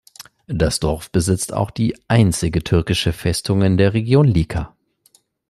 [0.47, 4.75] Das Dorf besitzt auch die einzige türkische Festung in der Region Lika.